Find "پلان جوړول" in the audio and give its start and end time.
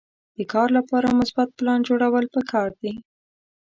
1.57-2.25